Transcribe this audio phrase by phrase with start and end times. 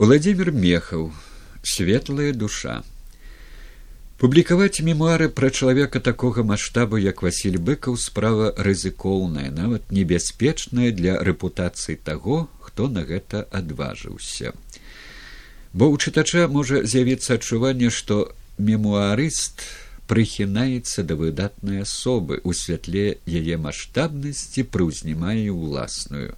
[0.00, 1.10] владимир мехаў
[1.60, 2.76] светлая душа
[4.22, 11.98] публікаваць мемуары пра чалавека такога маштабу як василь быкаў справа рызыкоўная нават небяспечная для рэпутацыі
[12.08, 14.56] таго хто на гэта адважыўся.
[15.76, 18.20] Бо ў чытача можа з'явіцца адчуванне што
[18.56, 19.68] мемуарыст
[20.08, 26.32] прыхінаецца да выдатнай асобы у святле яе маштабнасці прыўзнімае ўласную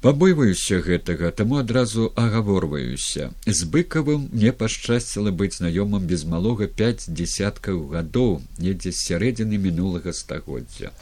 [0.00, 3.30] пабойваюся гэтага таму адразу агаворваюся.
[3.46, 10.16] З быкавым мне пашчасціла быць знаёмым без малога пяць десяткаў гадоў недзе з сярэдзіны мінулага
[10.16, 10.92] стагоддзя.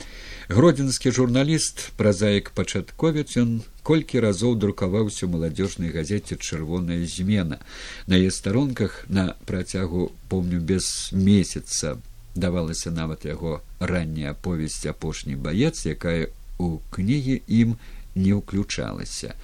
[0.48, 7.60] Гродзенскі журналіст празаік пачатковец ён колькі разоў друкаваўся ў маладзёжнай газеце чырвоная змена
[8.06, 12.00] на яе старонках на працягу помню без месяца
[12.34, 17.76] давалася нават яго ранняя аповесць апошні баец якая у кнігі ім
[18.18, 19.34] не ўключалася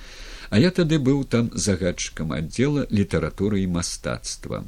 [0.54, 4.64] а я тады быў там загадчыкам аддзела літаратуры і мастацтва.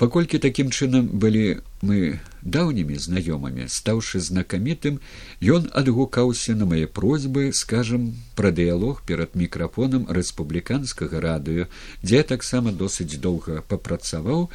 [0.00, 4.98] Паколькі такім чынам былі мы даўнімі знаёмымі стаўшы знакамітым
[5.56, 11.68] ён адгукаўся на мае просьбы скажем пра дыялог перад мікрафонам рэспубліканскага радыё
[12.02, 14.50] дзе таксама досыць доўга папрацаваў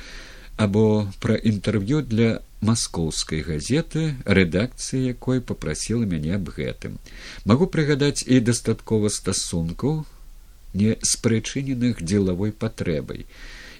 [0.57, 0.83] або
[1.23, 6.97] пра інтэрв'ю для маскоўскай газеты рэдакцыі якой попрасіла мяне аб гэтым.
[7.45, 10.05] Магу прыгадаць і дастаткова стасункаў
[10.73, 13.25] не спрычыненых дзелавой патрэбай.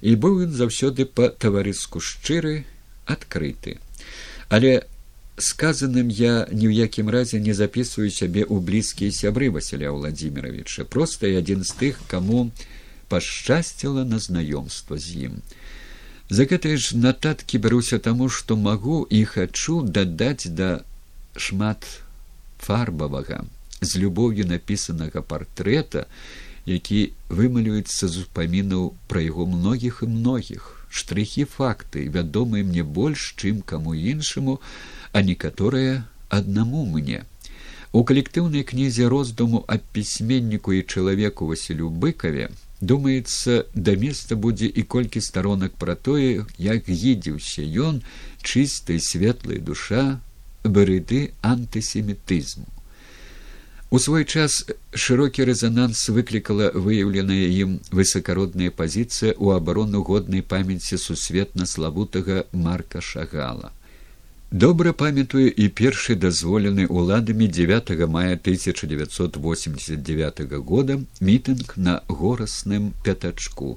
[0.01, 2.65] І быў ён заўсёды па таварыску шчыры
[3.05, 3.81] адкрыты.
[4.49, 4.85] Але
[5.37, 10.85] сказаным я ні ў якім разе не записываю сябе ў блізкія сябры василя владимировича.
[10.85, 12.51] Просто і адзін з тых каму
[13.09, 15.41] пашчасціла на знаёмства з ім
[16.29, 20.71] за гэтай ж нататкі бяруся таму што магу і хачу дадаць да
[21.35, 21.87] шмат
[22.59, 23.45] фарбавага
[23.81, 26.07] з любоўю напісанага партрэта
[26.67, 26.99] які
[27.31, 30.83] вымалюецца з успамінаў пра яго многіх і многіх.
[30.91, 34.59] Штрыхі факты вядомыя мне больш чым каму іншаму
[35.15, 37.23] а некаторыя аднаму мне.
[37.95, 42.51] У калектыўнай кнізе роздуму аб пісьменніку і чалавеку василю быкаве
[42.81, 48.01] думаецца да места будзе і колькі старонак пра тое як гідзіўся ён
[48.41, 50.21] чыстай светлай душа
[50.63, 52.67] барыды антысемітызму
[53.89, 61.63] У свой час шырокі рэзананс выклікала выяўленая ім высакародная пазіцыя ў абарону годнай памяці сусветна
[61.63, 63.71] славутага марка шагала.
[64.51, 73.75] Добра памятаю і першы дазволены ўладамі 9 мая 1989 года мітынг на горасным пятачку.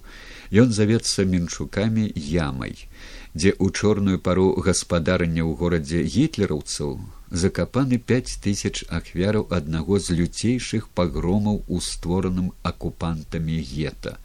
[0.54, 2.86] Ён завецца мінчукамі ямай,
[3.34, 10.86] дзе ў чорную пару гаспадарання ў горадзе гітлераўцаў закапаны пять тысяч ахвяраў аднаго з люцейшых
[10.94, 14.22] пагромаў у створаным акупантамі гета.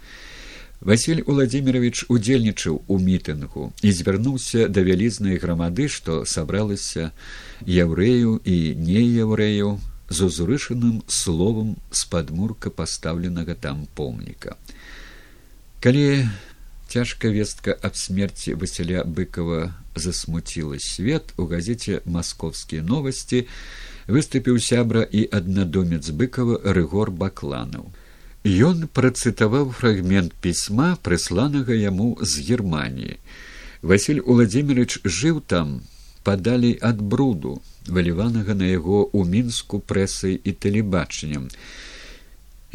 [0.82, 7.12] Васіль Владимирович удзельнічаў у мітынгу і звярнуўся да вялізнай грамады, што сабралася
[7.64, 14.60] яўрэю і неяўрэю з узрышаным словам з падмурка пастаўленага там помніка.
[15.80, 16.28] Калі
[16.88, 23.48] цяжка вестка аб смерці василя быкова засмуціла свет у газеце масковскія новасці
[24.08, 27.90] выступіў сябра і аднадомец быкова рыгор бакланаў
[28.46, 33.18] ён працытаваў фрагмент пісьма прысланага яму з германії
[33.82, 35.82] василь владимирович жыў там
[36.24, 37.58] падалей ад бруду
[37.88, 41.50] валіванага на яго ў мінску прэсай і тэлебачаннем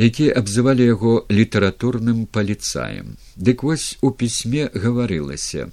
[0.00, 3.16] якія абзывалі яго літаратурным паліцаем.
[3.36, 5.68] Дык вось у пісьме гаварылася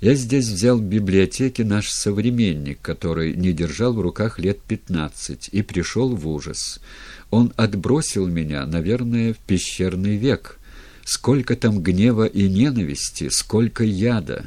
[0.00, 5.62] я здесь взял в библиотеке наш современник который не держал в руках лет пятнадцать и
[5.62, 6.80] пришел в ужас
[7.30, 10.58] он отбросил меня наверное в пещерный век
[11.04, 14.46] сколько там гнева и ненависти сколько яда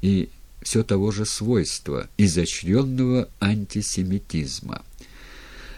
[0.00, 0.28] и
[0.62, 4.82] все того же свойства изощренного антисемитизма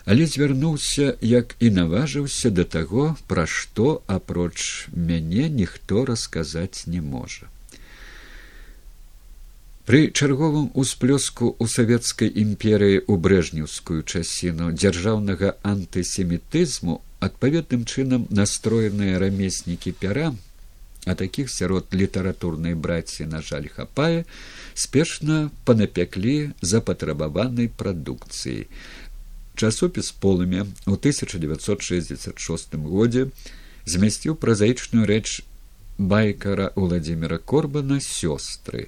[0.09, 7.51] але звярнуўся як і наважыўся да таго пра што апроч мяне ніхто расказаць не можа
[9.84, 19.92] Пры чарговым усплёску ў савецкай імперыі ў брэжнеўскую часіну дзяржаўнага антысемітызму адпаведным чынам настроеныя рамеснікі
[20.00, 20.32] пяра
[21.06, 24.24] а такіх сярод літаратурнай браці на жаль хапае
[24.74, 28.68] спешна панапяклі запатрабаванай прадукцыі.
[29.60, 33.28] Часопіс полымя у 1966 годзе
[33.84, 35.44] змясціў празаічную рэч
[36.00, 38.88] байкара владимира корбана сёстры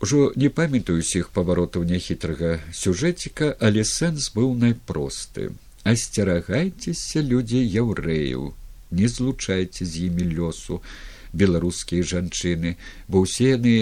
[0.00, 5.50] ужо не памятаю усіх паваротаў няхітрага сюжэціка але сэнс быў найпросты.
[5.82, 8.52] Асцерагайцеся людзі яўрэяў
[8.90, 10.82] не злучайце з імі лёсу
[11.32, 12.76] беларускія жанчыны
[13.08, 13.76] бо ўсе яны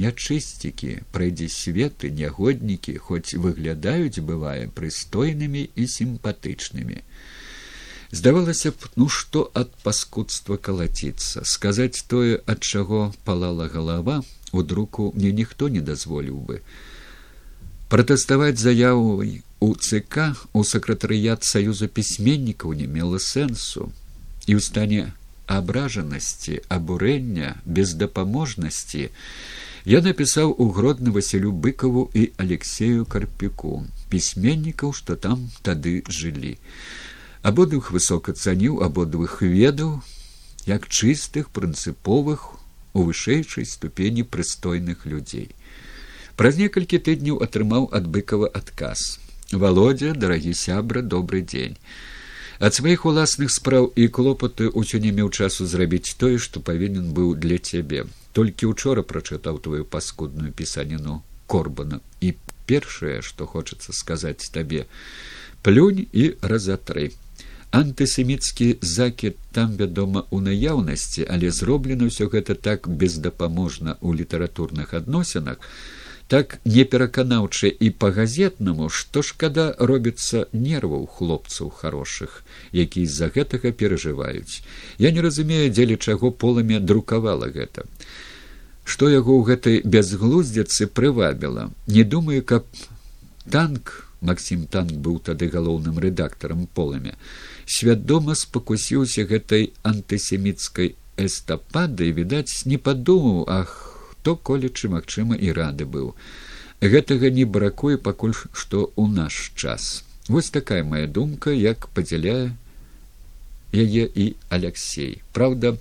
[0.00, 7.00] нячысцікі прайдзе светы нягоднікі хоць выглядаюць бывае прыстойнымі і сімпатычнымі.
[8.10, 11.46] Здавалася б ну што ад паскудства калаціцца?
[11.46, 14.22] Сказаць тое ад чаго палала галава
[14.52, 16.60] у друку мне ніхто не дазволіў бы.
[17.90, 23.90] Пратэставаць заявай у цк у сакратарыят саюза пісьменнікаў не мела сэнсу.
[24.46, 25.00] І ў стане
[25.50, 29.10] абражанасці абурэння бездапаможнасці
[29.90, 33.82] я напісаў у гродны василю быкаву і алексею карпіку
[34.14, 36.56] пісьменнікаў што там тады жылі.
[37.42, 39.98] Абодвух высока цаніў абодвух ведаў
[40.66, 42.59] як чыстых прынцыповых
[42.92, 45.50] у вышэйшай ступені прыстойных людзей.
[46.36, 49.18] Праз некалькі тыдняў атрымаў ад быкава адказ.
[49.52, 51.76] Володя дарагі сябра добрый дзень
[52.60, 57.32] ад сваіх уласных спраў і клопаты ўсё не меў часу зрабіць тое што павінен быў
[57.34, 58.04] для цябе.
[58.36, 62.00] Толькі учора прачытаў твою паскудную пісаніну корбана.
[62.20, 62.36] І
[62.68, 64.84] першае што хочацца сказаць табе
[65.64, 67.10] плюнь і разатры
[67.70, 75.62] антысеміцкі закід там вядома у наяўнасці але зроблена ўсё гэта так бездапаможна ў літаратурных адносінах
[76.30, 84.62] так непераканаўча і па-газетнаму, што шкада робіцца нерваў хлопцаў хорошых, які з-за гэтага перажываюць.
[85.02, 87.82] Я не разумею, дзеля чаго поламя друкавала гэта.
[88.86, 92.62] Што яго ў гэтай бязглуздзяцы прывабіла, не думаю, каб
[93.50, 97.16] танк Максім танк быў тады галоўным рэдактарам поламя
[97.70, 100.94] свядома спакусіўся гэтай антысеміцкай
[101.24, 103.74] эстапады відаць не падумаў ах
[104.10, 106.12] хто колечы магчыма і рады быў.
[106.80, 110.02] Гэтага не бракуе пакуль што ў наш час.
[110.28, 112.52] Вось такая моя думка як падзяляе
[113.72, 115.22] яе і алексей.
[115.32, 115.76] Праўда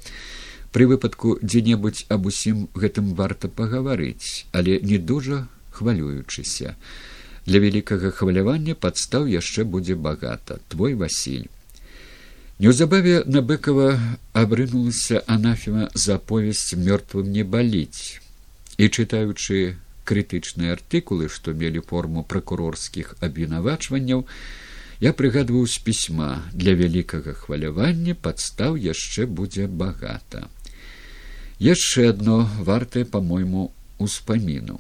[0.71, 6.75] пры выпадку дзе-небудзь аб усім гэтым варта пагаварыць але не дужа хвалюючыся.
[7.50, 10.59] Для вялікага хвалявання падстаў яшчэ будзе багата.
[10.69, 11.50] Твой василь
[12.59, 13.88] неўзабаве набыкова
[14.44, 18.19] абрынулася анафема за аповесць мёртвым не баліць
[18.77, 19.61] і чытаючы
[20.11, 24.25] крытычныя артыкулы што мелі форму пракурорскіх абвінавачванняў
[25.00, 26.31] я прыгадваў з пісьма.
[26.53, 30.47] Для вялікага хвалявання падстаў яшчэ будзе багата
[31.59, 34.79] яшчэ адно вартае по мойму успаміну.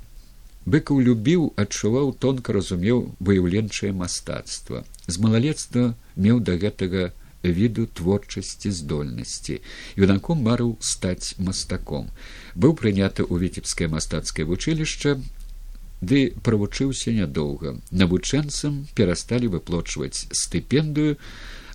[0.65, 4.83] Быкаў любіў адчуваў тонка разумеў выяўленчае мастацтва.
[5.07, 7.11] З малалецтва меў да гэтага
[7.43, 9.61] віду творчасці здольнасці.
[9.95, 12.09] Юнаком марыў стаць мастаком.
[12.55, 15.19] Быў прыняты ў віцебскае мастацкае вучылішча
[16.01, 17.79] ды правучыўся нядоўга.
[17.91, 21.17] Навучэнцам перасталі выплочваць стыпендыю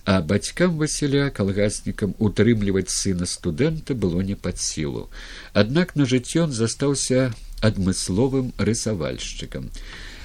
[0.05, 5.09] а бацькам васіля калгаснікам утрымліваць сына студэнта было не пад сілу.
[5.53, 7.33] Аднак на жыццё застаўся
[7.65, 9.71] адмысловым рысавальшчыкам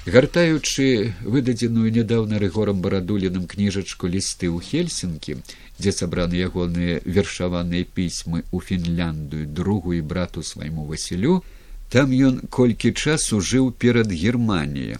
[0.05, 5.37] гартаючы выдадзеную нядаўна рэгорам барадуліным кніжачку лісты ў хельсінкі
[5.77, 11.45] дзе сабраны ягоныя вершаваныя пісьмы ў фінляндыю другу і брату свайму васілю
[11.93, 14.97] там ён колькі часу жыў перад германія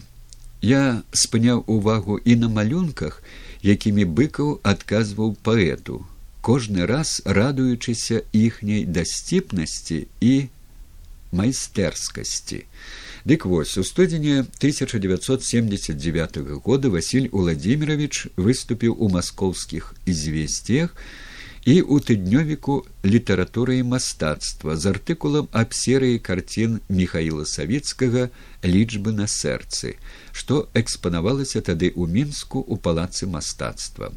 [0.62, 3.24] я спыняў увагу і на малюнках
[3.66, 6.06] якімі быкаў адказваў паэту
[6.46, 10.34] кожны раз радуючыся іхняй дасціпнасці і
[11.32, 12.66] майстэрскасці
[13.24, 20.96] Дык вось у студзені 1979 года Васіль Уладзімірович выступіў у маскоўскіх ізвесціях
[21.62, 28.34] і ў тыднёвіку літаратуры і мастацтва з артыкулам аб серыі карцін михаила савецкага
[28.66, 30.02] лічбы на сэрцы,
[30.34, 34.10] што экспанавалася тады ў мінску у палацы мастацтва.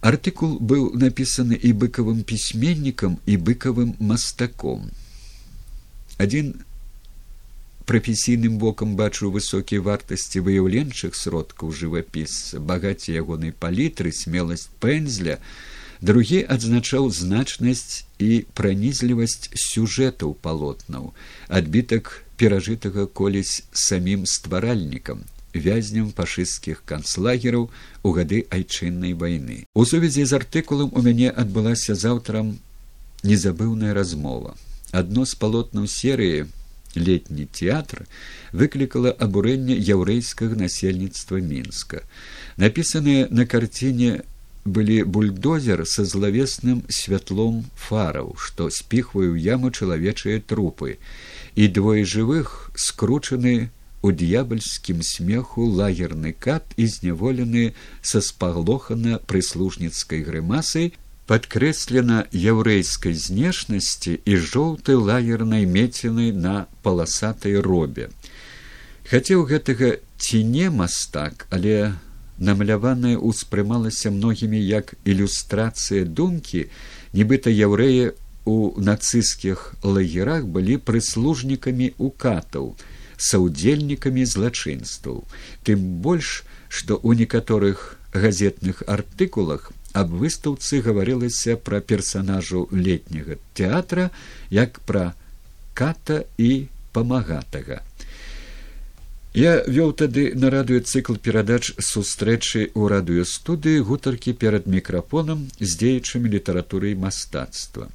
[0.00, 4.94] Артыкул быў напісаны і быкавым пісьменнікам і быкавым мастаком.
[6.20, 6.52] Адзін
[7.90, 15.38] прафесійным бокам бачу высокія вартасці выяўленчых сродкаў жывапісца багаце ягонай палітры смеласць пензля
[16.04, 21.10] другі адзначаў значнасць і пранізлівасць сюжэтаў палотнаў
[21.48, 25.26] адбітак перажытага колісь самім стваральнікам
[25.66, 27.70] вязням фашысцкіх канцлагераў
[28.06, 29.64] у гады айчыннай вайны.
[29.74, 32.58] У сувязі з артыкулам у мяне адбылася заўтрам
[33.26, 34.54] незабыўная размова
[34.92, 36.46] адно з палотнаў серыі
[36.96, 38.02] летні тэатр
[38.52, 42.02] выклікала абурэнне яўрэйскага насельніцтва мінска.
[42.58, 44.22] Напісаныя на карціне
[44.64, 50.98] былі бульдозер са злавесным святлом фараў што спіхваю яму чалавечыя трупы
[51.56, 53.70] і двое жывых скручаны
[54.02, 60.92] у д'ябальскім смеху лагерны кат і зняволены са спаглохана прыслужніцкай грымасай
[61.30, 68.08] падкрэслена яўрэйскай знешнасці і жоўтай лагернай мецінай на паласатай робе.
[69.10, 71.94] Хацеў гэтага ці не мастак, але
[72.42, 76.66] намаляванае ўспрымалася многімі як ілюстрацыя думкі,
[77.14, 78.10] нібыта яўрэі
[78.50, 82.74] у нацысцкіх лагерах былі прыслужнікамі укатаў,
[83.30, 85.22] саўдзельнікамі злачынстваў,
[85.62, 94.10] тым больш, што ў некаторых газетных артыкулах аб выстаўцы гаварылася пра персанажу летняга тэатра
[94.50, 95.14] як пра
[95.74, 97.80] ката і памагатага.
[99.32, 106.26] Я вёў тады на радыё цыкл перадач сустрэчы ў радыёстудыі гутаркі перад мікрафонам з дзеячамі
[106.34, 107.86] літаратуры і мастацтва.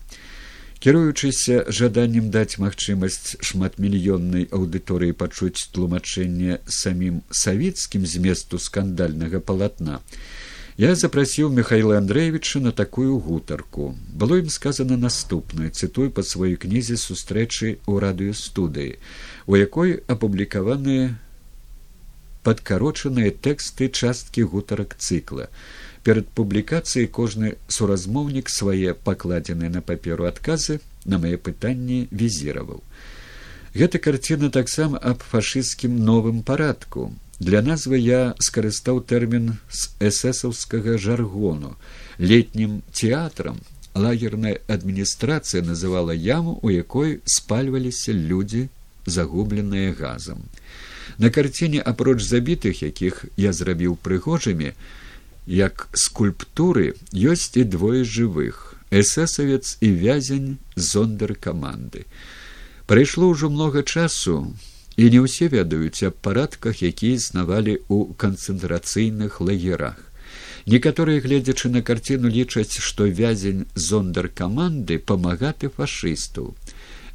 [0.79, 9.99] Кіруючыся жаданнем даць магчымасць шматмільённай аўдыторыі пачуць тлумачэнне самім савецкім зместу скандальнага палатна,
[10.77, 13.95] я запрасіў михаила андреевича на такую гутарку.
[14.11, 18.99] Было ім сказано наступное цытую по сваёй кнізе сустрэчы ў радыёстудыі
[19.47, 21.15] у якой апублікаваныя
[22.43, 25.47] падкарочаныя тэксты часткі гутарак цыкла
[26.03, 32.83] перад публікацыяй кожны суразмоўнік свае пакладзеныя на паперу адказы на мае пытанні візіраваў
[33.79, 41.75] гэта карціна таксама аб фашысцкім новым парадку Для назвы я скарыстаў тэрмін з эсэсаўскага жаргону.
[42.17, 43.59] летнім тэатрам
[43.93, 48.69] лагерная адміністрацыя называла яму, у якой спальваліся людзі,
[49.05, 50.43] загубленыя газам.
[51.17, 54.73] На карціне апроч забітых, якіх я зрабіў прыгожымі,
[55.45, 62.05] як скульптуры ёсць і двое жывых эсэсавец і вязень зондар каманды.
[62.87, 64.53] Прайшло ўжо многа часу,
[64.97, 69.99] і не ўсе ведаюць аб парадках якія існавалі ў канцэнтрацыйных лагерах.
[70.65, 76.55] Некаторыя гледзячы на карціну лічаць што вязень зондар каманды памагаты фашыстаў.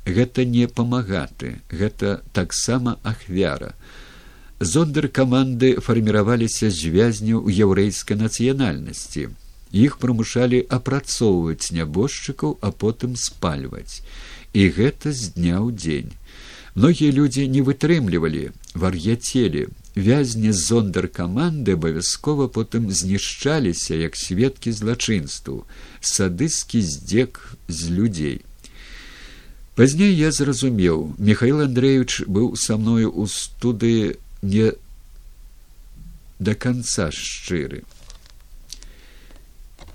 [0.07, 3.75] Гэта не памагаты гэта таксама ахвяра.
[4.61, 9.31] Зондар каманды фарміраваліся з вязняў яўрэйскай нацыянальнасці.
[9.73, 14.03] Іх прымушалі апрацоўваць нябожчыкаў а потым спальваць.
[14.53, 16.11] І гэта з дня ў дзень
[16.75, 19.69] Многія людзі не вытрымлівалі вар'яцелі.
[19.97, 25.67] Вязні зондар каманды абавязкова потым знішчаліся як сведкі злачынству,
[26.01, 28.47] садыскі здзек з людзей.
[29.75, 34.79] Пазней я зразумеў, Михаил Андреевич быў са мною ў студыі не
[36.39, 37.83] да канца шчыры.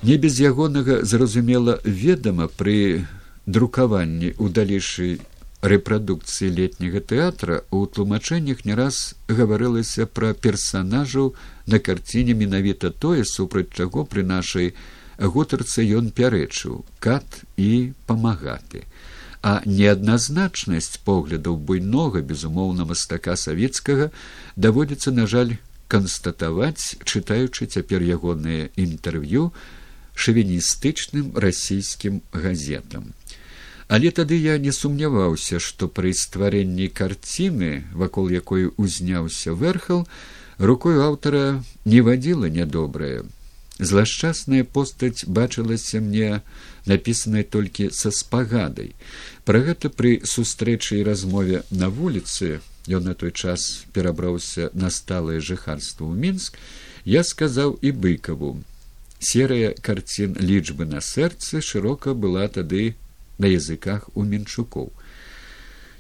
[0.04, 3.08] Не без ягонага зразумела ведама пры
[3.48, 5.24] друкаванні ў далейшай
[5.72, 11.34] рэпрадукцыі летняга тэатра у тлумачэннях не раз гаварылася пра персанажаў
[11.66, 14.74] на карціне менавіта тое супраць чаго пры нашай
[15.18, 18.86] гутарцы ён пярэчыў кат і памагаты.
[19.42, 24.10] А неадназначнасць поглядаў буйнога безумоўна мастака савецкага
[24.56, 25.58] даводзіцца на жаль
[25.88, 29.52] канстатаваць чытаючы цяпер ягоныя інтэрв'ю
[30.16, 33.14] шавіністычным расійскім газетам
[33.88, 40.08] Але тады я не сумняваўся, што пры стварэнні карціны, вакол якой узняўся верхал,
[40.58, 43.24] рукою аўтара не вадзіла нядобрае.
[43.78, 46.42] Злашчасная постаць бачылася мне
[46.86, 48.96] напісанай толькі са спагадай.
[49.44, 55.44] Пра гэта пры сустрэчы і размове на вуліцы, ён на той час перабраўся на сталае
[55.44, 56.58] жыхарства ў мінск,
[57.04, 58.64] я сказаў і быкаву.
[59.20, 62.96] Серыя карцін лічбы на сэрцы шырока была тады
[63.38, 64.92] на языках у менчукоў.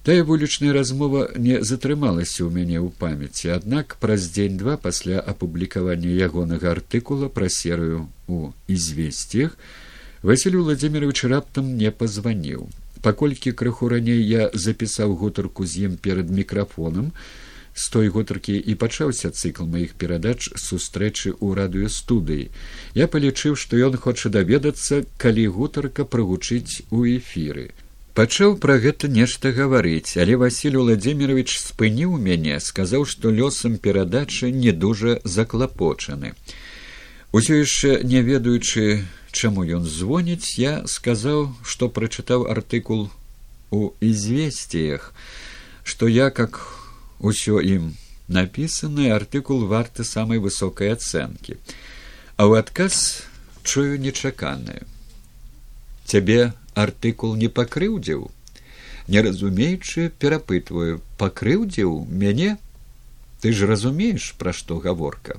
[0.05, 6.77] Тая вулічная размова не затрымалася ў мяне ў памяці, аднак праз дзень-два пасля апублікавання ягонага
[6.77, 9.57] артыкула пра серыю у ізвесцях
[10.25, 12.69] Васіль владимирович раптам не пазваніў.
[13.05, 17.11] Паколькі крыху раней я запісаў гутарку з ім перад мікрафонам,
[17.75, 22.47] з той гутаркі і пачаўся цыкл маіх перадач сустрэчы ў радыёстудыі.
[22.95, 27.75] Я палічыў, што ён хоча даведацца, калі гутарка прагучыць у эфіры.
[28.15, 34.71] Пачаў пра гэта нешта гаварыць, але Васіль владимирович спыніў мяне, сказаў, што лёсам перадачы не
[34.71, 36.31] дужа заклапочаны.
[37.35, 39.03] Усё яшчэ не ведаючы,
[39.35, 43.11] чаму ён звоніць, я сказаў, што прачытаў артыкул
[43.75, 45.11] у ізвесціях,
[45.83, 46.84] што я как
[47.19, 47.93] усё ім
[48.27, 51.57] напісаны артыкул варты самай высокай ацэнкі.
[52.37, 53.23] А ў адказ
[53.63, 54.83] чую нечаканае.
[56.05, 58.29] Цябе артыкул не пакрыўдзіў?
[59.07, 62.57] Не разумеючы перапытваю пакрыўдзіў мяне?
[63.41, 65.37] Ты ж разумееш пра што гаворка.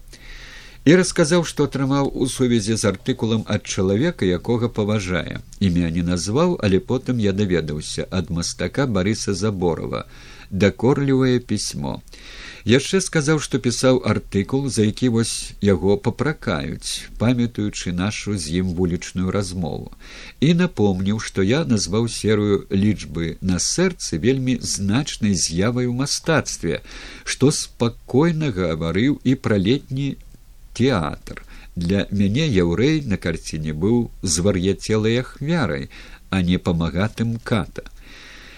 [0.86, 5.42] І расказаў, што атрымаў у сувязі з артыкулам ад чалавека, якога паважае.
[5.58, 10.06] Імя не назваў, але потым я даведаўся ад мастака Барыса Заборова,
[10.50, 12.02] дакорлівае пісьмо.
[12.66, 19.30] Яшчэ сказаў, што пісаў артыкул, за які вось яго папракаюць, памятаючы нашу з ім вулічную
[19.30, 19.94] размову.
[20.40, 26.82] І напомніў, што я назваў серыю лічбы на сэрцы вельмі значнай з'явай у мастацтве,
[27.22, 30.16] што спакойна гаварыў і пра летні
[30.74, 31.46] тэатр.
[31.76, 35.86] Для мяне яўрэй на карціне быў звар'яцелай ахвярай,
[36.30, 37.86] а не памагатым ката.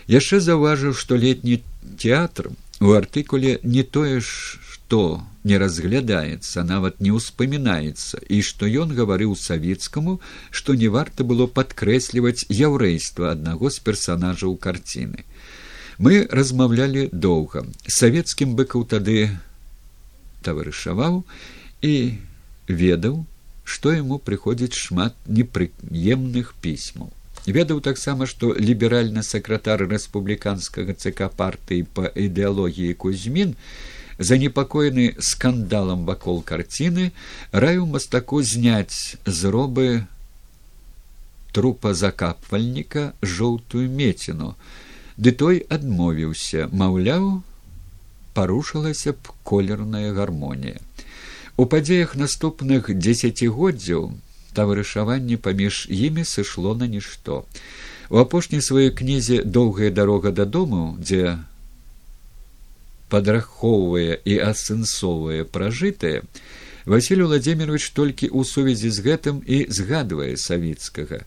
[0.08, 1.60] Яшчэ заўважыў, што летні
[1.96, 8.94] тэатр у артыкуле не тое ж, што не разглядаецца, нават не ўспамінаецца, і што ён
[8.96, 15.24] гаварыў савецкаму, што не варта было падкрэсліваць яўрэйства аднаго з персанажаў карціны.
[15.98, 17.66] Мы размаўлялі доўга.
[17.84, 19.28] Савецкім быкаў тады
[20.46, 21.24] таварышаваў
[21.82, 21.94] і
[22.68, 23.24] ведаў,
[23.64, 27.12] што яму прыходзіць шмат непрыемных пісьмаў.
[27.48, 33.54] Ведаў таксама, што ліберальны сакратар рэспубліканскага ЦК партыі па ідэалогіі Кузьмін,
[34.18, 37.12] занепакоены скандалам вакол карціны,
[37.52, 40.04] раю мастаку зняць зробы
[41.56, 44.52] трупа закапвальніка жоўтую меціну.
[45.16, 47.42] Ды той адмовіўся, маўляў,
[48.34, 50.78] парушылася б колерная гармонія.
[51.56, 54.12] У падзеях наступных дзесяцігоддзяў
[54.58, 57.44] таварышаванне паміж імі сышло на нішто.
[58.10, 61.38] У апошняй сваёй кнізе доўгая дарога дадому, дзе
[63.12, 66.22] падрахоўвае і асэнсоўвае пражытае,
[66.88, 71.20] Васіль Владимирович толькі ў сувязі з гэтым і згадвае савіцкага.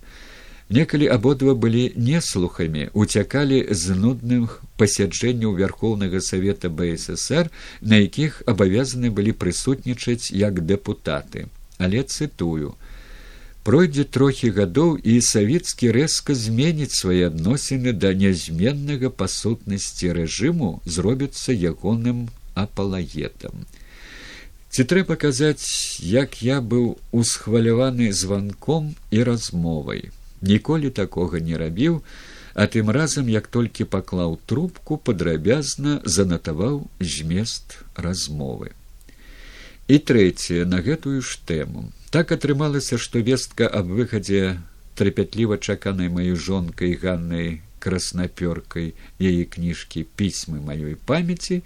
[0.73, 9.37] Некалі абодва былі неслухамі, уцякалі з нудных пасяджэнняў вярхоўнага савета бСр, на якіх абавязаны былі
[9.37, 11.45] прысутнічаць як дэпутаты.
[11.77, 12.73] Але цытую:
[13.67, 21.53] Пройдзе трохі гадоў і савецкі рэзка зменіць свае адносіны да нязменнага па сутнасці рэжыму зробіцца
[21.53, 23.69] ягоным апалагетам.
[24.71, 25.67] Ці трэба казаць,
[25.99, 30.09] як я быў усхваляваны званком і размовай
[30.41, 32.01] ніколі такога не рабіў
[32.53, 38.75] а тым разам як толькі паклаў трубку падрабязна занатаваў змест размовы.
[39.87, 44.59] І трэцяе на гэтую ж тэму так атрымалася што вестка аб выхадзе
[44.99, 48.91] трапятліва чаканай маёй жонкай ганнай краснапёркай
[49.31, 51.63] яе кніжкі пісьмы маёй памяці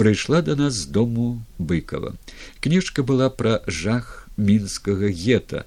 [0.00, 1.28] прыйшла да нас з дому
[1.58, 2.16] быкова
[2.64, 5.66] кніжка была пра жах мінскага гета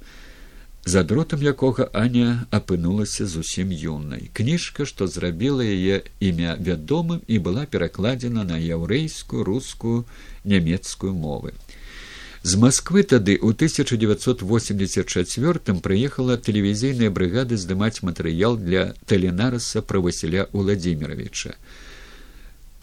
[0.86, 4.30] за дротам якога аня апынулася зусім юнай.
[4.38, 10.06] Кніжка што зрабіла яе імя вядомым і была перакладзена на яўрэйскую рускую
[10.46, 11.58] нямецкую мовы
[12.46, 21.58] з москвы тады ў 1984 прыехала тэлевізійная брыгада здымаць матэрыял для тэленараса пра васіля владимировича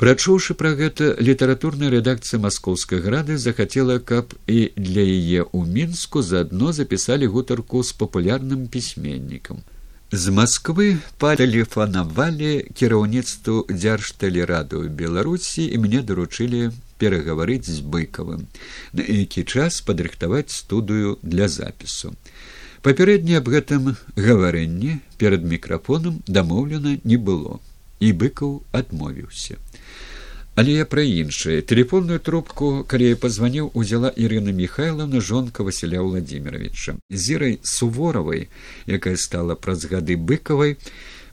[0.03, 6.75] Прачуўшы пра гэта літаратурная рэдакцыя маскоўскай грады захацела, каб і для яе ў мінску заадно
[6.75, 9.63] запісалі гутарку з папулярным пісьменнікам.
[10.11, 18.47] З Масквы патэлефанавалі кіраўніцтву дзяржтэлераду Беларусі і мне даручылі перагаварыць з быкавым,
[18.95, 22.15] на які час падрыхтаваць студыю для запісу.
[22.87, 27.59] Папярэдне аб гэтым гаварэнні перад мікрафонам дамоўлена не было,
[27.99, 29.59] і быкаў адмовіўся.
[30.55, 36.95] Але я пра іншае телефонную трубку калі я пазваніў узяла ірына михайловна жонка василя владимировича
[37.09, 38.49] зірай суворавай
[38.87, 40.77] якая стала праз гады быкавай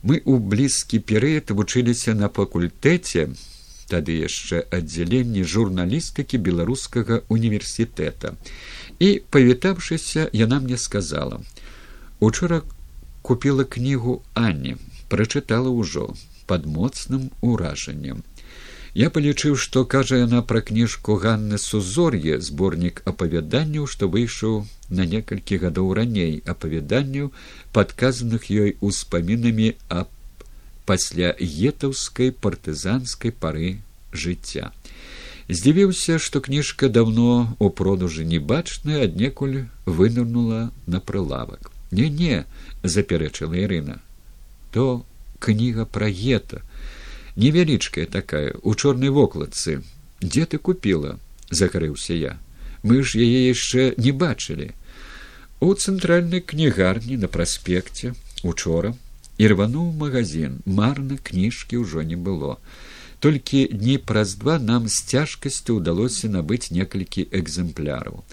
[0.04, 3.28] мы ў блізкі перыяд вучыліся на факультэце
[3.94, 8.36] тады яшчэ аддзяленні журналістыкі беларускага універсітэта.
[9.00, 11.42] І павітаўшыся яна мне сказала
[12.20, 12.62] учора
[13.22, 14.76] купила кнігу ані
[15.10, 16.14] прачытала ўжо
[16.46, 18.24] под моцным уражаннем.
[18.98, 25.60] Я палічыў, што кажа яна пра кніжку Ганны Сузор'е, зборнік апавяданняў, што выйшаў на некалькі
[25.64, 27.30] гадоў раней апавяданняў,
[27.72, 30.10] падказаных ёй успамінамі аб
[30.90, 33.78] пасля етаўскай партызанскай пары
[34.12, 34.72] жыцця.
[35.50, 41.72] Здзівіўся, што кніжка даўно у продажы небачная, аднекуль вынырнула на прылавак.
[41.92, 42.46] Не не,
[42.84, 43.98] запярэчыла Ірына,
[44.74, 45.06] то
[45.40, 46.62] кніга пра гета
[47.36, 49.82] невялічкая такая у чорнай вокладцы.
[50.22, 51.18] Дзе ты купила
[51.50, 52.38] закрыўся я.
[52.84, 54.72] Мы ж яе яшчэ не бачылі
[55.60, 58.94] у цэнтральнай кнігарні на праспекце учора
[59.48, 62.58] рвануў магазин марна кніжкі ўжо не было
[63.20, 68.24] толькі дні праз два нам з цяжкасцю ўдалося набыць некалькі экземпляраў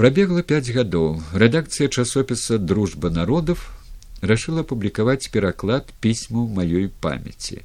[0.00, 1.20] Прабегла пять гадоў.
[1.36, 3.66] Рэдакцыя часопіса дружба народов
[4.24, 7.60] рашыла публікаваць пераклад пісьму маёй памяці.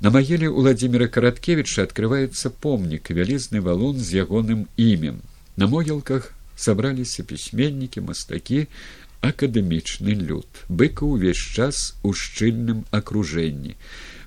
[0.00, 5.22] На магіле Владимира Караткевича открываецца помнік вялізны валун з ягоным імем.
[5.54, 8.66] На могілках сабраліся пісьменнікі, мастакі,
[9.22, 10.46] акадэмічны люд.
[10.68, 13.76] Быка ўвесь час у шчыльным акружэнні.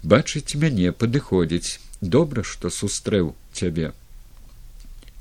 [0.03, 3.93] Бачыць мяне падыходзіць, добра, што сустрэў цябе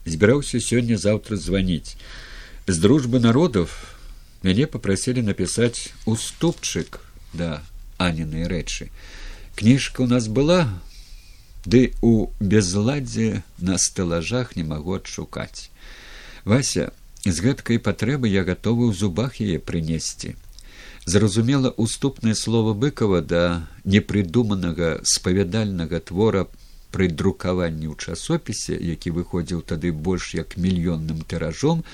[0.04, 1.96] збіраўся сёння заўтра званіць
[2.66, 3.72] з дружбы народов
[4.42, 7.00] мяне попрасілі напісаць уступчык
[7.32, 7.62] да
[7.98, 8.88] анінай рэчы
[9.60, 10.60] кніжка у нас была
[11.64, 15.68] ды у безладзе на стэлажах не магу адшукаць
[16.44, 16.90] вася
[17.24, 20.36] з гэткай патрэбы я гатовы ў зубах яе прынесці
[21.04, 26.46] зразумела уступнае слово быкова да непрыдуманага спавядальнага твора
[26.90, 31.84] пры друкаванні ў часопісе, які выходзіў тады больш як мільённым тыражом,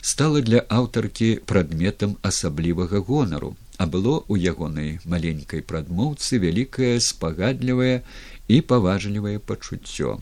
[0.00, 8.02] стала для аўтаркі прадметам асаблівага гонару, а было ў ягонай маленькай прадмоўцы вялікае спагадлівае
[8.48, 10.18] і паважлівае пачуццё.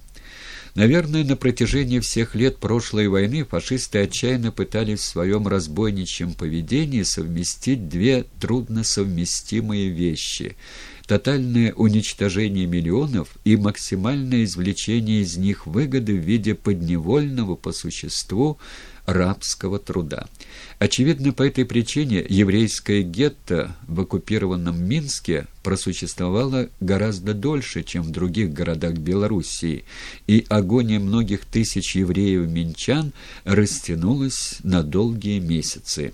[0.76, 7.88] Наверное, на протяжении всех лет прошлой войны фашисты отчаянно пытались в своем разбойничьем поведении совместить
[7.88, 10.54] две трудносовместимые вещи
[11.06, 18.58] тотальное уничтожение миллионов и максимальное извлечение из них выгоды в виде подневольного по существу
[19.06, 20.26] рабского труда.
[20.78, 28.52] Очевидно, по этой причине еврейское гетто в оккупированном Минске просуществовало гораздо дольше, чем в других
[28.52, 29.84] городах Белоруссии,
[30.26, 33.12] и агония многих тысяч евреев-минчан
[33.44, 36.12] растянулась на долгие месяцы.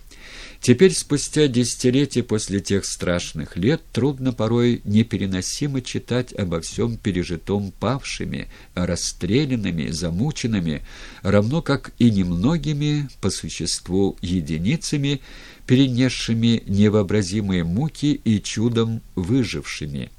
[0.62, 8.46] Теперь, спустя десятилетия после тех страшных лет, трудно порой непереносимо читать обо всем пережитом павшими,
[8.74, 10.82] расстрелянными, замученными,
[11.22, 15.20] равно как и немногими, по существу единицами,
[15.66, 20.12] перенесшими невообразимые муки и чудом выжившими.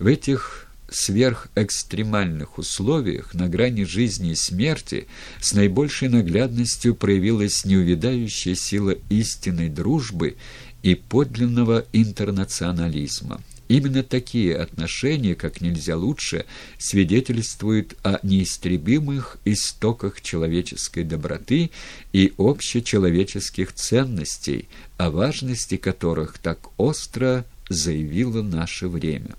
[0.00, 5.06] В этих сверхэкстремальных условиях на грани жизни и смерти
[5.40, 10.36] с наибольшей наглядностью проявилась неувядающая сила истинной дружбы
[10.82, 13.42] и подлинного интернационализма.
[13.68, 16.46] Именно такие отношения, как нельзя лучше,
[16.78, 21.70] свидетельствуют о неистребимых истоках человеческой доброты
[22.14, 29.36] и общечеловеческих ценностей, о важности которых так остро заявило наше время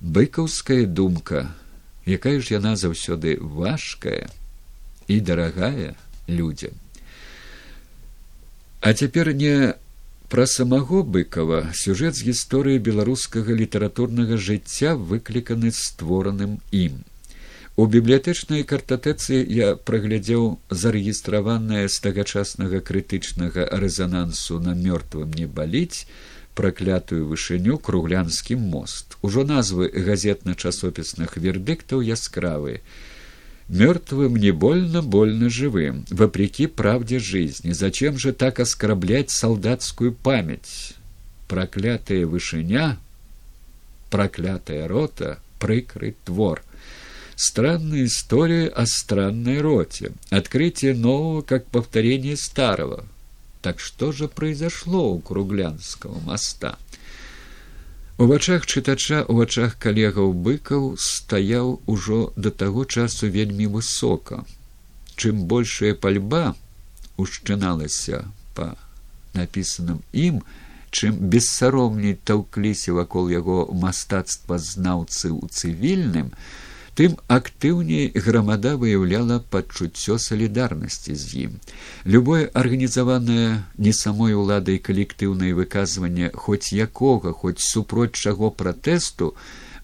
[0.00, 1.48] быкаўская думка
[2.06, 4.30] якая ж яна заўсёды важкая
[5.08, 5.96] і дарагая
[6.28, 6.72] людзям.
[8.80, 9.74] А цяпер не
[10.28, 17.04] пра самого быкова сюжэт з гісторыі беларускага літаратурнага жыцця выкліканы створаным ім.
[17.78, 26.06] У бібліятэчнай картатэцы я праглядзеў зарэгістраванае з тагачаснага крытычнага рэзанансу на мёртвым не баліць
[26.58, 32.80] праклятую вышыню круглянскі мост ужо назвы газетна-часопісных вердыктаў яскравы
[33.68, 40.96] мертвым не больно больно живым вопреки правде жизни зачем же так оскорблять солдатскую память?
[41.46, 42.98] Проклятая вышиня
[44.10, 46.64] проклятая рота прикрый твор
[47.36, 50.10] странная история о странной роте.
[50.30, 53.04] Открытие нового как повторение старого
[53.68, 56.78] Так что же произошло у круглянского моста?
[58.16, 64.46] У вачах чытача у вачах калегаў быкаў стаяў ужо да таго часу вельмі высока.
[65.16, 66.56] Чым большая пальба
[67.18, 68.24] ушчыналася
[68.56, 68.72] па
[69.36, 70.40] напісаным ім,
[70.88, 76.32] чым бессаромней таўкліся вакол яго мастацтва знаўцы ў цывільным,
[76.98, 81.52] тым актыўней грамада выяўляла пачуццё салідарнасці з ім.
[82.02, 89.30] Любое арганізаванае не самой уладай калектыўнае выказванне хоць якога хоць супроць чаго пратэсту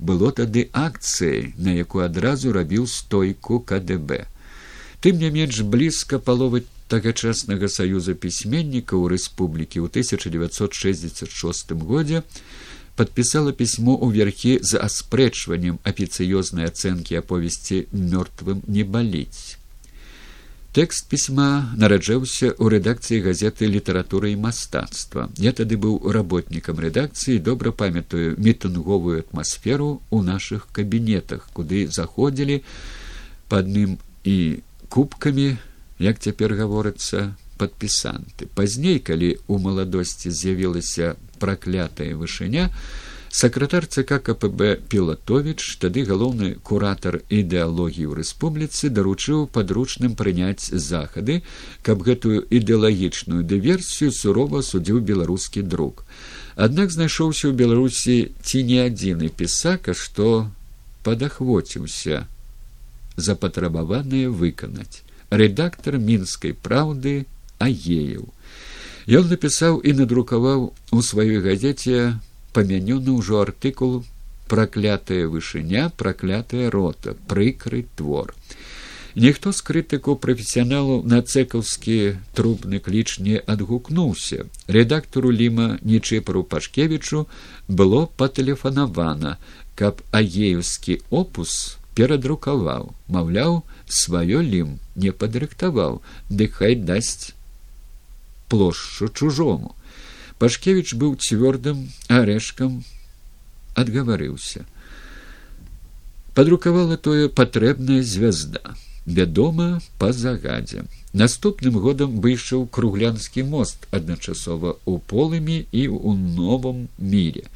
[0.01, 4.27] было тады акцыяй, на якую адразу рабіў стойку КДБ.
[4.99, 12.27] Тым не менш блізка паловы тагачаснага саюза пісьменнікаў рэспублікі ў 1966 годзе
[12.97, 19.59] подписала письмо у верхи за аспрэчваннем афіцыёзнай ацэнкі аповесці мёртвым не баліць.
[20.75, 25.31] Тэкст пісьма нараджаўся ў рэдакцыі газеты літаратуры і мастацтва.
[25.39, 32.67] Я тады быў работнікам рэдакцыі, добра памятаю мітынговую атмасферу ў нашых кабінетах, куды заходзілі
[33.47, 35.55] па адным і кубкамі,
[36.03, 38.51] як цяпер гаворыцца, падпісанты.
[38.59, 42.71] Пазней, калі ў маладосці з'явілася праклятая вышыня,
[43.35, 51.43] сакратар цк кпб пілатович тады галоўны куратар ідэалогіі ў рэспубліцы даручыў падручным прыняць захады
[51.83, 56.07] каб гэтую ідэалагічную дыверсію сурова судзіў беларускі друк.
[56.55, 60.47] Аднак знайшоўся ў беларусі ці не адзіны пісака што
[61.03, 62.23] падахвоціўся
[63.17, 65.03] запатрабаваныя выканаць.
[65.35, 67.27] Рэдактар мінскай праўды
[67.59, 68.31] агеяў
[69.07, 72.17] ён напісаў і надрукаваў у сваёй газеце
[72.57, 74.01] памянёны ўжо артыкул
[74.49, 78.33] праклятая вышыня праклятая рота прыкры твор
[79.15, 87.27] ніхто з крытыку прафесіяналу на цэкаўскі трубны кліч не адгукнуўся рэдактару ліма нечепару пашкевічу
[87.69, 89.37] было патэлефанавана
[89.77, 93.63] каб агеевскі опус перадрукаваў маўляў
[94.01, 97.34] сваё лім не падрыхтаваў дык хай дасць
[98.49, 99.75] плошчу чужому.
[100.39, 102.83] Пашкевич быў цвёрдым арэшкам
[103.75, 104.67] адгаварыўся.
[106.35, 108.75] Падрукавала тое патрэбная звязда
[109.07, 110.85] вядома па загадзе.
[111.13, 117.47] Наступным годам выйшаў круглянскі мост адначасова ў полымі і ў новым міре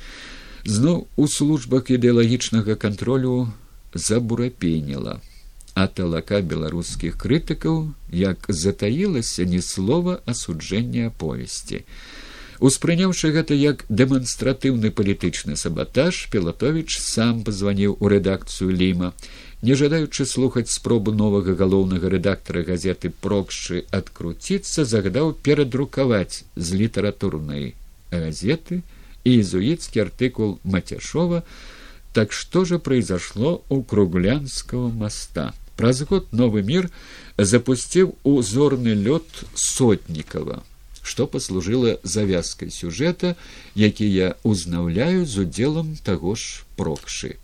[0.68, 3.48] зноў у службах ідэалагічнага кантролю
[3.94, 5.20] забурапеніла
[5.78, 7.82] а талака беларускіх крытыкаў
[8.20, 11.84] як затаілася ні слова асуджэння аповесці
[12.58, 19.12] Успрыняўшы гэта як дэманстратыўны палітычны сабатаж, Пелатовіч сам пазваніў у рэдакцыю ліма.
[19.62, 27.74] Не жадаючы слухаць спробу новага галоўнага рэдактара газеты прокшы адкруціцца, загадаў перадрукаваць з літаратурнай
[28.10, 28.82] газеты
[29.22, 31.44] і езуіцкі артыкул Мацяшова,
[32.12, 35.54] так што же произошло у круглянского моста.
[35.78, 36.90] Праз год новы мір
[37.38, 40.64] запусціў узорны лёт сотнікова
[41.08, 43.34] што паслужыла завязкай сюжэта,
[43.74, 47.40] які я узнаўляю з удзелам таго ж прокшы.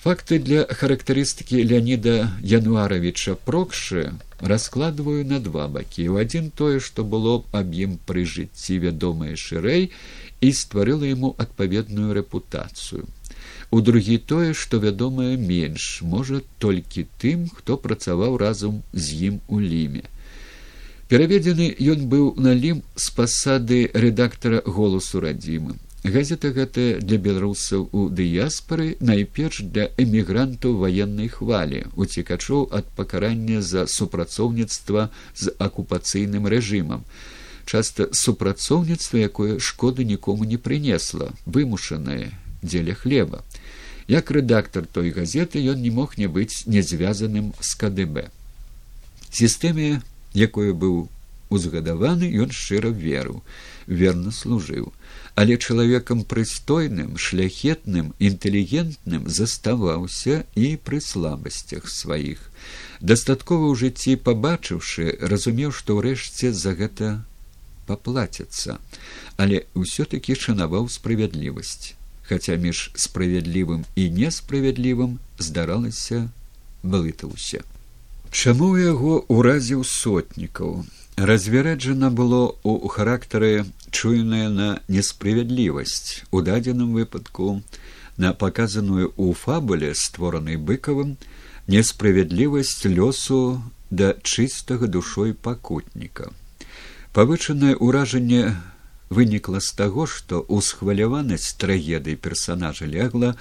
[0.00, 6.08] Факты для характарыстыкі Леаніда Януаравіча прокшы раскладваю на два бакі.
[6.08, 9.90] У адзін тое, што было б аб ім пры жыцці вядомае шырэй
[10.40, 13.04] і стварыла яму адпаведную рэпутацыю.
[13.70, 19.60] У другі тое, што вядомае менш, можа толькі тым, хто працаваў разам з ім у
[19.60, 20.02] ліме.
[21.10, 28.08] Пераведзены ён быў на лім з пасады рэдактара голасу радзімы газета гэтая для беларусаў у
[28.08, 37.04] дыяспары найперш для эмігрантаў ваеннай хвалі уцекачоў ад пакарання за супрацоўніцтва з акупацыйным рэжымам.
[37.66, 43.44] Часта супрацоўніцтва якое шкоды нікому не прынесла вымушанае дзеля хлеба
[44.10, 48.26] як рэдактар той газеты ён не мог не быць не звязаным з кДб
[49.40, 49.90] сістэме
[50.34, 51.08] якое быў
[51.50, 53.42] узгадаваны ён шчыра верыў
[53.86, 54.92] верна служыў.
[55.34, 62.38] Але чалавекам прыстойным шляхетным інтэлігентным заставаўся і пры слабасцях сваіх.
[63.00, 67.24] Дастаткова ў жыцці пабачыўшы разумеў што ўрэшце за гэта
[67.90, 68.78] паплаціцца
[69.40, 71.98] але ўсё такі шанаваў справядлівасць
[72.30, 76.22] хаця між справядлівым і несправядлівым здаралася
[76.86, 77.66] блытаўся
[78.30, 80.86] Чаму яго ўразіў сотнікаў?
[81.18, 87.58] Развярэджана было ў характары чуйная на несправядлівасць у дадзеным выпадку
[88.16, 91.18] на паказаную ў фабуле створанай быкавым
[91.66, 93.58] несправядлівасць лёсу
[93.90, 96.30] да чыстага душой пакутніка.
[97.10, 98.54] Павычанае ўражанне
[99.10, 103.34] вынікла з таго, што ўсхваляванасць трагедыі персанажа легла,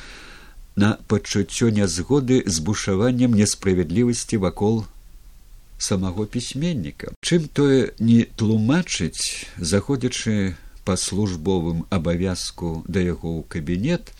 [0.75, 4.85] на пачуццё нязгоды з бушаваннем несправядлівасці вакол
[5.77, 7.13] самого пісьменніка.
[7.21, 14.13] Чым тое не тлумачыць заходзячы па службовым абавязку да яго ў кабінет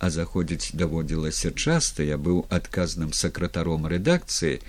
[0.00, 4.60] а заходзіць даводзілася часта я быў адказным сакратаром рэдакцыі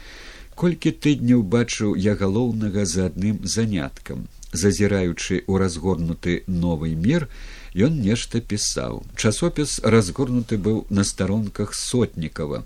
[0.61, 7.27] колькі тыдняў бачыў я галоўнага за адным заняткам зазіраючы ў разгорнуты новы мір
[7.75, 9.03] ён нешта пісаў.
[9.15, 12.63] Часопіс разгорнуты быў на старонках сотнікава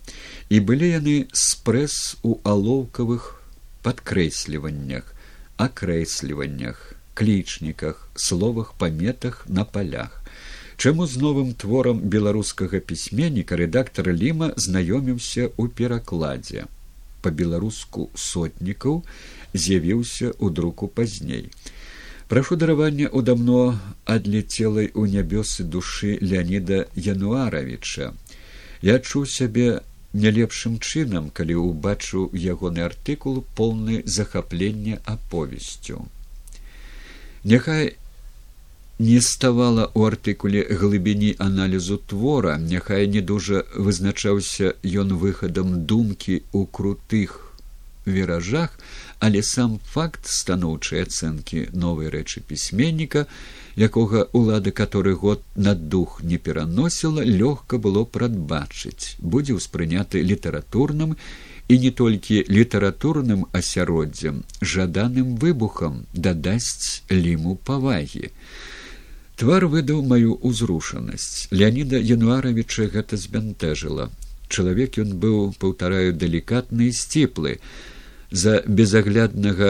[0.50, 3.30] і былі яны спрэс у алоўкавых
[3.86, 5.14] падкрэсліваннях
[5.58, 10.22] акрэсліваннях клічніках словах паметах на палях.
[10.78, 16.68] Чаму з новым творам беларускага пісьменніка рэдактар ліма знаёміўся ў перакладзе?
[17.24, 19.00] Па-беларуску сотнікаў
[19.56, 21.48] з'явіўся ў друку пазней
[22.28, 28.14] прашу даравання ў даўно адлецелай у нябёсы душы леаніда януаравіча.
[28.82, 29.82] Я адчуў сябе
[30.14, 36.08] не лепшым чынам калі ўбачыў ягоны артыкул поўны захаплення аповесцю.
[37.44, 37.94] Няхай
[38.98, 46.64] не ставала ў артыкуле глыбіні аналізу твора, няхай не дужа вызначаўся ён выхадам думкі ў
[46.72, 47.54] крутых
[48.06, 48.80] віражах,
[49.20, 53.26] але сам факт станоўчай ацэнкі новай рэчы пісьменніка,
[53.76, 61.16] якога ўлада каторы год на дух не пераносіла, лёгка было прадбачыць, будзе ўспрыняты літаратурным
[61.68, 68.30] і не толькі літаратурным асяроддзям, жаданым выбухам дадасць ліму павагі.
[69.36, 71.52] Твар выдаў маю ўзрушанасць.
[71.52, 74.08] Леаніда Януаравіча гэта збянтэжыла.
[74.48, 77.60] Чалавек ён быў, паўтараю, далікатны і сціплы.
[78.36, 79.70] За безагляднага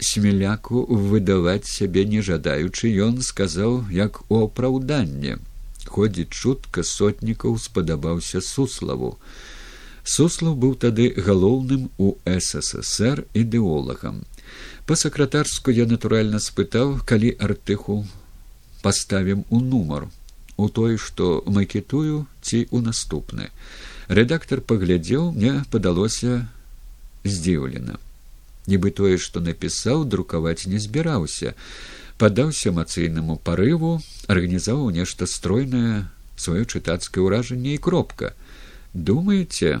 [0.00, 5.36] смеляку выдаваць сябе не жадаючы, ён сказаў, як у апраўданне.
[5.96, 9.10] Ходзіць чутка сотнікаў спадабаўся суславу.
[10.14, 14.24] Суслав быў тады галоўным у ССР ідэолагам.
[14.88, 18.00] Па сакратарску я натуральна спытаў, калі артыху
[18.80, 20.08] паставім у нумар
[20.56, 23.50] у той што макетую ці ў наступны
[24.08, 26.46] рэдактор паглядзеў мне падалося
[27.24, 28.00] здзіўлена
[28.66, 31.54] нібы тое што напісаў друкаваць не збіраўся.
[32.18, 36.06] Падаўся эмацыйнаму парыву арганізаваў нешта стройнае
[36.38, 38.32] сваё чытацкае ўражанне і кропка.
[38.94, 39.80] Думаеце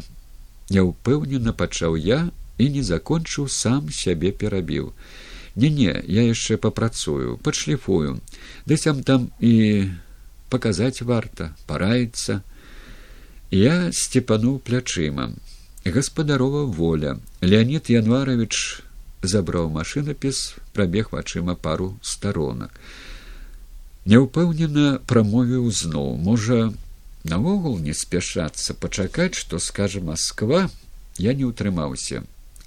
[0.74, 2.26] няўпэўнена пачаў я
[2.58, 4.92] і не закончыў сам сябе перабіў.
[5.54, 8.18] Не не я яшчэ папрацую падшліфую.
[8.66, 9.88] Ды сям там і
[10.50, 12.42] паказаць варта параіцца
[13.54, 15.30] я сцепануў плячыма
[15.84, 17.18] гаспадарова воля.
[17.40, 18.84] Леонид январович
[19.24, 22.78] забраў машынапіс прабег вачыма пару старонак
[24.12, 26.58] няўпэўнена прамовіў зноў можа
[27.32, 30.68] наогул не спяшацца пачакаць што скажа москва
[31.26, 32.22] я не ўтрымаўся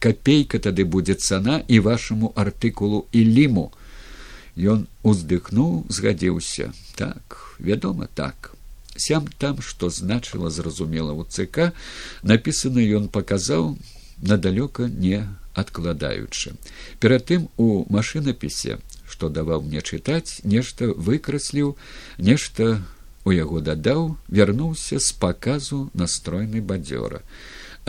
[0.05, 3.69] копейка тады будзе цана і вашаму артыкулу і ліму
[4.73, 8.56] ён уздыхнуў згадзіўся так вядома так
[8.97, 11.71] сям там што значыла зразумела ў цк
[12.23, 13.77] напісаны ён паказаў
[14.21, 16.53] надалёка не адкладаючы
[16.99, 21.75] перад тым у машынапісе што даваў мне чытаць нешта выкрасліў
[22.17, 22.69] нешта
[23.27, 24.03] у яго дадаў
[24.39, 27.19] вярнуўся з паказу настройнай бадзёра.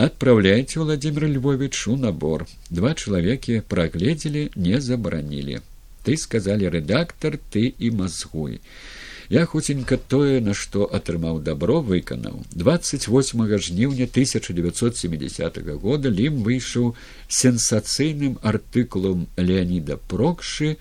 [0.05, 2.45] Отправляйте владимир львович у набор.
[2.69, 5.61] Два человеки прогледзели не забаранілі.
[6.03, 8.59] Ты сказали редактор ты і мазгуй
[9.29, 12.41] я хуценька тое на што атрымаў добро выканаў.
[12.51, 16.95] Двадцать восьм жніўня тысяча девятьсот семидесят года лім выйшаў
[17.27, 20.77] сенсацыйным артыкулам леонида прокшы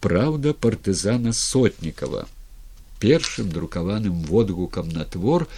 [0.00, 2.26] праўда партызана сотнікова
[3.00, 5.48] першым друкаваным водгукам на твор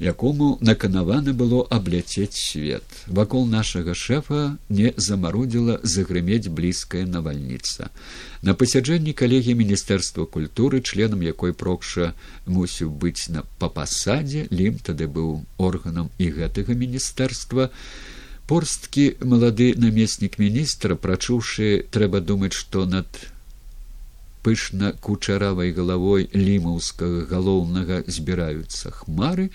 [0.00, 2.84] якому наканаваны было абляцець свет.
[3.06, 7.92] Вакол нашага шэфа не замарудзіла загрымець блізкая навальніца.
[8.40, 12.14] На пасяджэнні калегі міністэрства культуры членам якой прокша
[12.46, 17.68] мусіў быць на па пасадзе лім тады быў органам і гэтага міністэрства.
[18.48, 23.06] Порсткі малады намеснік міністра прачуўшы трэба думаць што над
[24.42, 29.50] пышна кучаравай галавой лімаўскага галоўнага збіраюцца хмары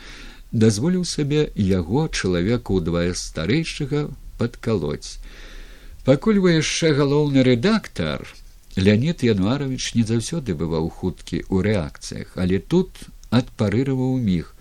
[0.56, 4.08] дазволіў сабе яго чалавека ўдвая старэйшага
[4.40, 5.20] падкалоць.
[6.08, 8.24] Пакуль вы яшчэ галоўны рэдактар
[8.80, 13.04] леонид януарович не заўсёды бываў хуткі ў рэакцыях але тут
[13.36, 14.52] адпарыраваў міг.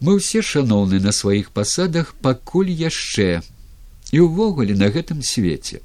[0.00, 3.44] Мы ўсе шаноўны на сваіх пасадах пакуль яшчэ
[4.16, 5.84] і ўвогуле на гэтым свеце.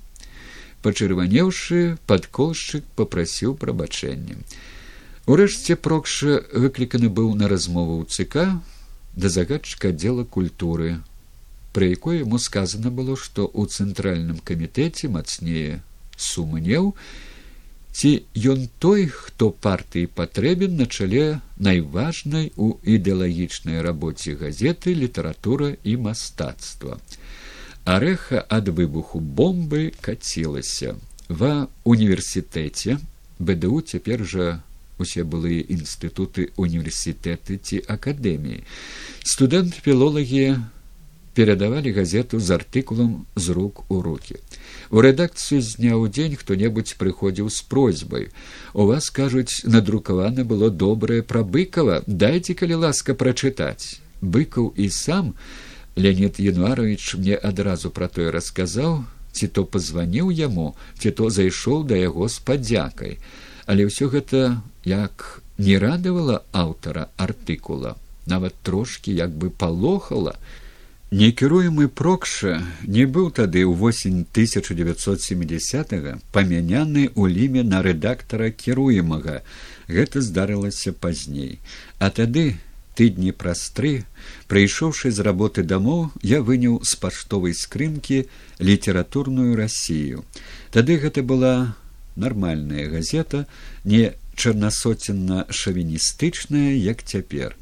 [0.79, 4.39] Пачырванеўшы падколшчык попрасіў прабачэння.
[5.27, 8.63] Урэшце прокша выкліканы быў на размову ў цк
[9.15, 11.01] да загадчыка дела культуры
[11.75, 15.83] пры якой яму сказано было што ў цэнтральным камітэце мацнее
[16.15, 16.91] сумнеў
[17.95, 18.11] ці
[18.51, 26.99] ён той хто партыі патрэбен на чале найважнай у ідэалагічнай рабоце газеты літаратура і мастацтва.
[27.85, 30.99] Арэха ад выбуху бомбы кацілася.
[31.29, 32.99] Ва універсітэце
[33.39, 34.47] бДУ цяпер жа
[34.97, 38.63] усе былыя інстытуты універсітэты ці акадэміі.
[39.23, 40.61] Студэнт філолагі
[41.35, 44.39] перадавалі газету з артыкулам з рук у руки
[44.89, 48.29] у рэдакцыю з дня ў дзень хто небудзь прыходзіў з просьбай.
[48.73, 55.33] У вас кажуць надрукавана было добрае пра быкова дайце калі ласка прачытаць быкаў і сам
[55.95, 59.03] леонид януарович мне адразу пра тое расказаў
[59.35, 63.19] ці то пазваніў яму ці то зайшоў да яго з падзякай.
[63.65, 70.37] Але ўсё гэта як не радавала аўтара артыкула нават трошки як бы палохала
[71.11, 75.93] некіруемы прокша не быў тады ў восень тысяча девятьсот семидесят
[76.33, 79.43] памяняны ў ліме на рэдактара кіруемага.
[79.87, 81.59] Гэта здарылася пазней.
[81.99, 82.57] А тады
[82.97, 84.03] тыдні праз тры
[84.49, 88.25] прыйшоўшы з работы дамоў я выняў з паштовай скрынкі
[88.59, 90.25] літаратурную рассію.
[90.73, 91.75] Тады гэта была
[92.15, 93.45] нармальная газета
[93.83, 97.55] не чарнасоценна шавіністычная як цяпер.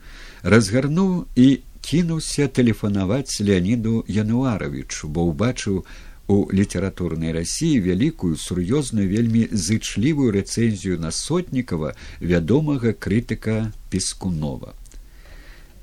[0.43, 1.47] Разгарнуў і
[1.82, 5.86] кінуўся тэлефанаваць леаніду януаровичу бо ўбачыў
[6.28, 14.74] у літаратурнай рассіі вялікую сур'ёзную вельмі зычлівую рэцэнзію на сотнікава вядомага крытыка пескунова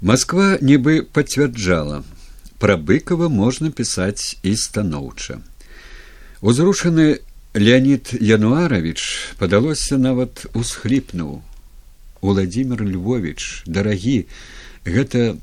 [0.00, 2.00] москва нібы пацвярджала
[2.60, 5.40] пра быкова можна пісаць і станоўча.
[6.40, 7.20] Узрушаны
[7.54, 11.42] леонид януарович падалося нават усхліпнуў.
[12.22, 14.26] Владимир львович дарагі
[14.84, 15.36] гэта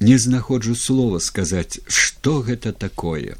[0.00, 3.36] не знаходжу слова сказаць что гэта такое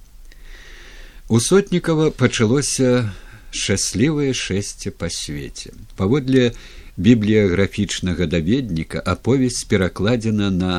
[1.29, 3.13] у сотнікава пачалося
[3.51, 5.73] шчаслівае шэсце па свеце.
[5.97, 6.53] Паводле
[6.97, 10.73] бібліяграфічнага даведніка аповесць перакладзена на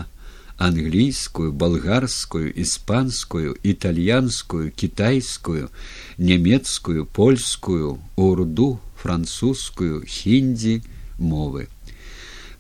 [0.60, 5.72] англійскую балгарскую іспанскую італьянскую кітайскую
[6.20, 10.84] нямецкую польскую урду французскую хіндзі
[11.18, 11.68] мовы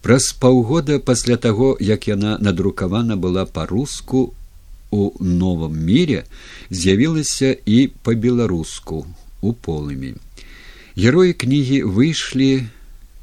[0.01, 4.33] Праз паўгода пасля таго, як яна надрукавана была па-руску
[4.91, 6.23] у новым міре
[6.71, 9.03] з'явілася і па-беларуску
[9.41, 10.15] у полымі.
[10.95, 12.47] Героі кнігі выйшлі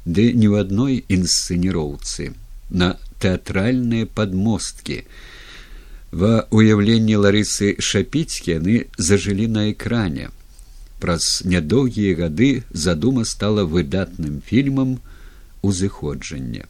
[0.05, 2.31] ды ні ў адной інсцэніроўцы
[2.69, 5.03] на тэатральныя падмосткі.
[6.11, 10.29] Ва уяўленні ларысы шапіцкі яны зажылі на экране.
[10.99, 14.99] Праз нядоўгія гады задума стала выдатным фільмам,
[15.61, 16.65] узыходжання.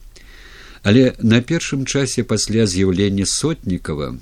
[0.83, 4.15] Але на першым часе пасля з'яўлення сотнікава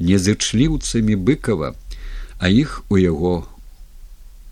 [0.00, 1.74] незычліўцамі быкова,
[2.38, 3.46] а іх у яго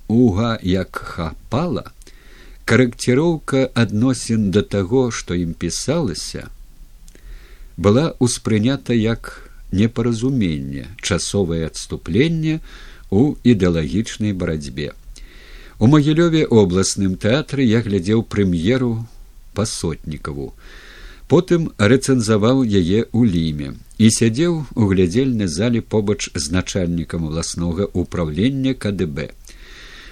[0.08, 1.90] уга як хапала,
[2.68, 6.48] карэкціроўка адносін да таго, што ім пісалася,
[7.80, 9.30] была ўспрынята як
[9.72, 12.60] непаразуменне, часовае адступленне
[13.08, 14.92] ў ідэалагічнай барацьбе.
[15.78, 18.92] У магілёве обласным тэатры я глядзеў прэм'еру
[19.54, 20.52] па сотнікаву.
[21.28, 28.74] Потым рэцэнзаваў яе ў ліме і сядзеў у глядзельнай зале побач з начальнікам власнога ўправлення
[28.74, 29.32] КДБ.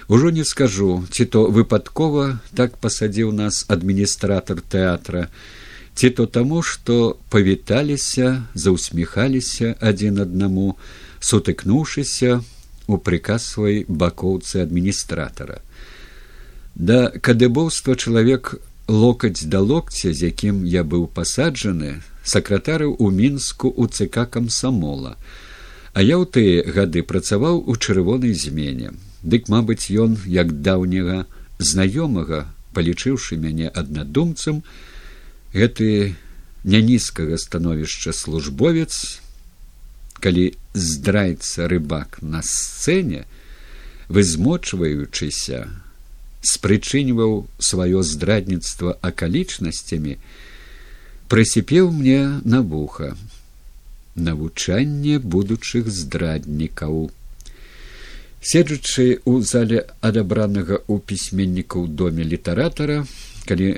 [0.07, 5.27] Ужо не скажу, ці то выпадкова так пасадзіў нас адміністратор тэатра,
[5.95, 10.77] ці то таму, што павіталіся, заўсміхаліся адзін аднаму,
[11.19, 12.39] сутыкнуўшыся,
[12.87, 15.59] у прыказ свой бакоўцы адміністратара.
[16.75, 18.55] Да кадэбоўства чалавек
[18.87, 25.17] локаць да локця, з якім я быў пасаджаны, сакратарыў у мінску у цк камсамола,
[25.91, 28.95] а я ў тыя гады працаваў у чырвонай змене.
[29.23, 31.25] Дык, мабыць, ён як даўняга
[31.59, 34.61] знаёмага, палічыўшы мяне аднадумцам,
[35.53, 36.15] гэты
[36.63, 39.21] нянізкага становішча службовец
[40.19, 43.25] калі здрайца рыбак на сцэне
[44.09, 45.67] вызмочваючыся
[46.41, 50.17] спрычыньваў сваё здрадніцтва акалічнасцямі
[51.27, 53.15] прысіпеў мне на вуха.
[54.15, 57.11] Навучанне будучых здраднікаў
[58.47, 63.03] седжучы ў зале адабранага ў пісьменнікаў доме літаратара
[63.49, 63.69] калі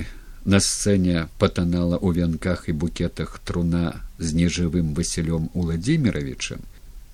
[0.46, 6.64] На сцэне патанала ў вянках і букетах труна з нежывым васілём уладзіміровичам,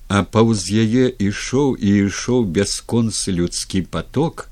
[0.08, 4.46] а паўз яе ішоў і ішоў бясконцы людскі поток,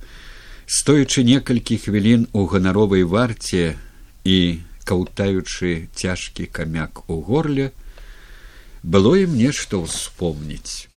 [0.67, 3.79] стоячы некалькі хвілін у ганаровай варце
[4.25, 7.71] і каўтаючы цяжкі камяк у горле,
[8.83, 10.91] было ім нешта ўспомніць.